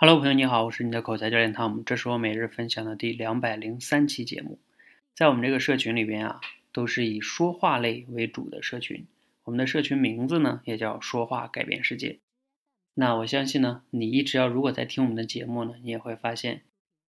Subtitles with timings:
[0.00, 4.60] Hello，朋友你好，我是你的口才教练汤姆，这是我每日分享的第两百零三期节目。
[5.12, 6.40] 在我们这个社群里边啊，
[6.70, 9.04] 都是以说话类为主的社群。
[9.42, 12.20] 我们的社群名字呢，也叫“说话改变世界”。
[12.94, 16.62] 那我相信呢，你一直要如果在听我们的节目呢，你也会发现，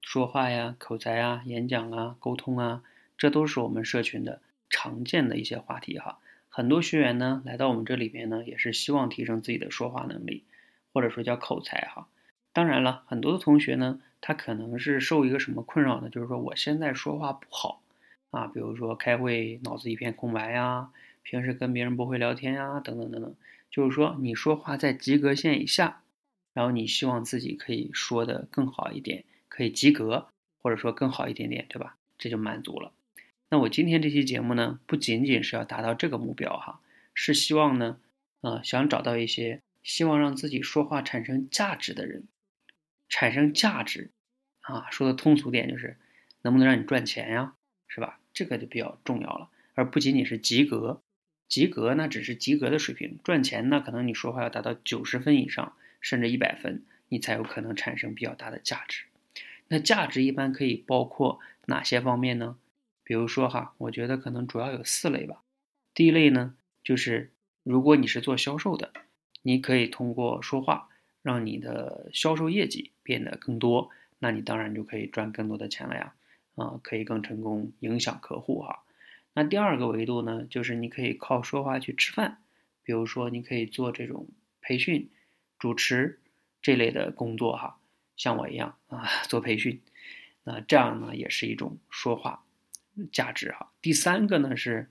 [0.02, 2.82] 说话呀、口才啊、演讲啊、沟通啊，
[3.16, 6.18] 这都是我们社群的常见的一些话题哈。
[6.50, 10.44] 很多学员呢，来到我们这里边呢，也是希望提升自己的说话能力，
[10.92, 12.08] 或者说叫口才哈。
[12.54, 16.08] 当然了，很多的同学呢，他可能是受一个什么困扰呢？
[16.08, 17.82] 就是说我现在说话不好
[18.30, 20.90] 啊，比如说开会脑子一片空白呀，
[21.24, 23.34] 平时跟别人不会聊天呀，等等等等。
[23.70, 26.02] 就是说你说话在及格线以下，
[26.52, 30.28] 然后你希望自己可以说的更好一点，可以及格，
[30.62, 31.96] 或者说更好一点点，对吧？
[32.16, 32.92] 这就满足了。
[33.50, 36.78] 那我今天这期节目呢，不仅仅是要达到这个目标哈，
[37.14, 37.98] 是希望呢，
[38.42, 42.22] 呃，想找到一些希望让自己说话产生价值的人。
[43.14, 44.10] 产生价值，
[44.62, 45.96] 啊，说的通俗点就是，
[46.42, 47.54] 能不能让你赚钱呀，
[47.86, 48.18] 是吧？
[48.32, 51.00] 这个就比较重要了，而不仅仅是及格，
[51.46, 59.04] 及格那只是及格的水平，赚钱那可能你说话要达到九十分以上，甚至一百分，你才有可能产生比较大的价值。
[59.68, 62.58] 那价值一般可以包括哪些方面呢？
[63.04, 65.44] 比如说哈，我觉得可能主要有四类吧。
[65.94, 67.30] 第一类呢，就是
[67.62, 68.92] 如果你是做销售的，
[69.42, 70.88] 你可以通过说话。
[71.24, 76.14] 让你的销售业绩变得更多，那你当然就可以赚更多的钱了呀，
[76.54, 78.84] 啊，可以更成功影响客户哈。
[79.32, 82.42] 那第二个维度呢，就是你可以靠说话去吃饭，
[82.82, 84.28] 比如说你可以做这种
[84.60, 85.08] 培训、
[85.58, 86.20] 主持
[86.60, 87.78] 这类的工作哈，
[88.18, 89.80] 像我一样啊做培训，
[90.42, 92.44] 那这样呢也是一种说话
[93.10, 93.72] 价值哈。
[93.80, 94.90] 第三个呢是，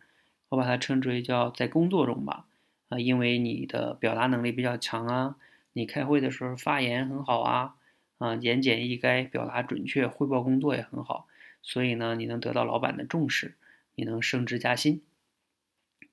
[0.49, 2.47] 我把它称之为叫在工作中吧，
[2.89, 5.35] 啊，因为你的表达能力比较强啊。
[5.75, 7.75] 你开会的时候发言很好啊，
[8.19, 11.27] 啊，言简意赅，表达准确，汇报工作也很好，
[11.63, 13.55] 所以呢，你能得到老板的重视，
[13.95, 15.01] 你能升职加薪，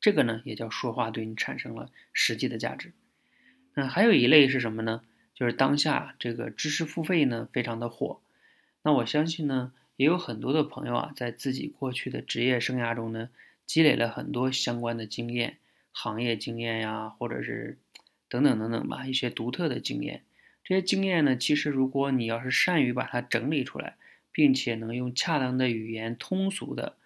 [0.00, 2.92] 这个呢也叫说话对你产生了实际的价值。
[3.74, 5.02] 那还有一类是什么呢？
[5.34, 8.22] 就是当下这个知识付费呢非常的火，
[8.82, 13.28] 那我相信呢也有很多的朋友啊，在自己过去的职业生涯中呢
[13.66, 15.58] 积累了很多相关的经验，
[15.92, 17.76] 行业经验呀，或者是。
[18.30, 20.22] 等等等等吧，一些独特的经验，
[20.62, 23.96] 这些经验呢，其实如果你要是善于把它整理出来，
[24.30, 26.96] 并且能用恰当的语言、通俗的，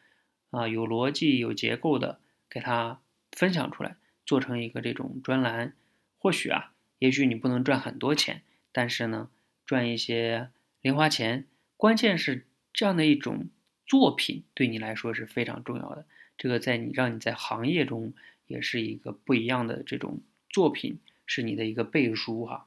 [0.51, 2.21] 啊，有逻辑、有结构的
[2.51, 3.01] 给它
[3.33, 3.97] 分享出来，
[4.27, 5.73] 做成一个这种专栏，
[6.19, 9.31] 或许啊，也许你不能赚很多钱，但是呢，
[9.65, 10.51] 赚一些
[10.83, 11.47] 零花钱。
[11.79, 13.49] 关键是这样的一种
[13.87, 16.05] 作品对你来说是非常重要的，
[16.37, 18.13] 这个在你让你在行业中
[18.47, 20.21] 也是一个不一样的这种
[20.51, 20.99] 作品。
[21.27, 22.67] 是你的一个背书哈，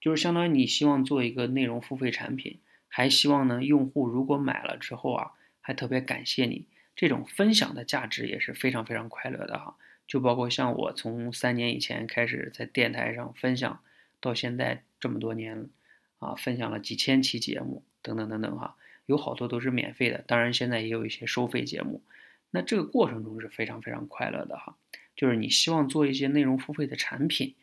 [0.00, 6.66] 就是相当于你希望做一个内容付费产品，还希望呢用户如果买了之后啊，还特别感谢你，
[6.96, 9.76] 这种分享的价值也是非常非常快乐的哈。
[10.06, 13.80] 就包括像我从三年以前开始在电台上分享，
[14.20, 15.70] 到现在这么多年
[16.18, 18.76] 啊，分享了几千期节目等等等等哈，
[19.06, 22.02] 有好多都是免费的，当然现在也有一些收费节目，
[22.50, 24.76] 那这个过程中是非常非常快乐的哈，
[25.16, 27.54] 就是你希望做一些内容付费的产品。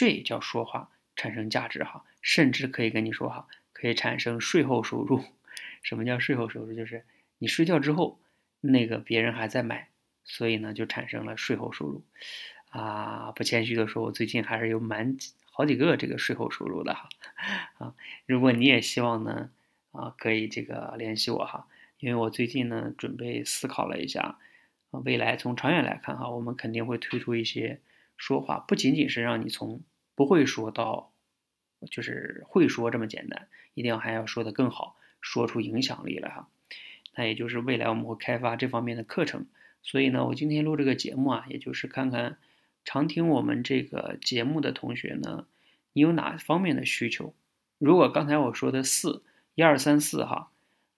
[0.00, 5.22] 这也叫说话产生价值哈，甚至可以跟你说哈，可以产生税后收入。
[5.82, 6.72] 什么叫税后收入？
[6.72, 7.04] 就是
[7.36, 8.18] 你睡觉之后，
[8.62, 9.90] 那个别人还在买，
[10.24, 12.02] 所以呢就产生了税后收入。
[12.70, 17.10] 啊，不谦虚的说，我最近还是有蛮好几个这个税后收入的哈。
[17.76, 17.94] 啊，
[18.24, 19.50] 如果你也希望呢，
[19.92, 21.66] 啊，可以这个联系我哈，
[21.98, 24.38] 因为我最近呢准备思考了一下，
[25.04, 27.80] 未来从长远来看哈，我们肯定会推出一些。
[28.22, 29.80] 说话不仅仅是让你从
[30.20, 31.14] 不会说到，
[31.90, 36.50] 就是会说这么简单，一定要还要说得更好，说出影响力来哈。
[37.14, 39.46] 那也就是未来我们会开发这方面的课程。
[39.82, 42.36] 所以呢，我今天录这个节目啊，也就是看看
[42.84, 45.46] 常听我们这个节目的同学呢，
[45.94, 47.32] 你有哪方面的需求？
[47.78, 49.22] 如果刚才我说的四
[49.54, 50.50] 一二三四哈，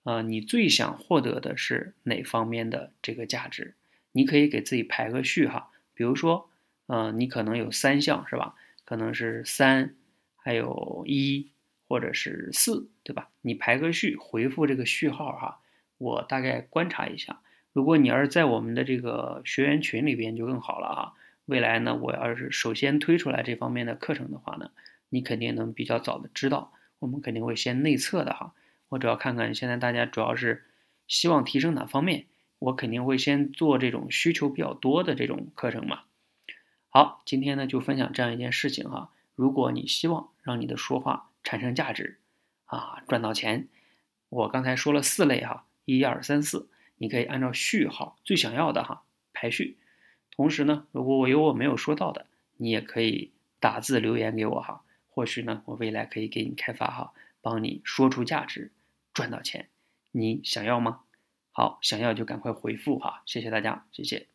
[0.03, 3.77] 呃，你最想获得的是哪方面的这个价值？
[4.11, 6.49] 你可以给自己排个序哈，比如说。
[6.89, 8.55] 嗯，你可能有三项是吧？
[8.93, 9.95] 可能是三，
[10.37, 11.51] 还有一，
[11.89, 13.31] 或者是四，对吧？
[13.41, 15.61] 你排个序，回复这个序号哈。
[15.97, 17.41] 我大概观察一下，
[17.73, 21.13] 如果你要是在我们的这个学员群里边就更好了啊。
[21.47, 24.71] 未来呢，我要是首先推出来这方面的课程的话呢，
[25.09, 26.75] 你肯定能比较早的知道。
[26.99, 28.53] 我们肯定会先内测的哈。
[28.91, 30.65] 我主要看看现在大家主要是
[31.07, 32.27] 希望提升哪方面，
[32.59, 36.03] 我肯定会先做这种需求比较多的这种课程嘛。
[36.95, 39.11] 好，今天呢就分享这样一件事情哈。
[39.35, 42.21] 如果你希望让你的说话产生价值，
[42.67, 43.67] 啊赚到钱。
[44.29, 46.69] 我刚才说了四类哈，一二三四，
[46.99, 49.79] 你可以按照序号最想要的哈排序。
[50.33, 52.27] 同时呢，如果我有我没有说到的，
[52.59, 58.71] 你也可以打字留言给我哈，或许呢，我未来可以给你开发哈，帮你说出价值，
[59.15, 59.71] 赚到钱。
[60.11, 61.05] 你想要吗？
[61.53, 64.32] 好，想要就赶快回复哈，谢谢大家，谢谢。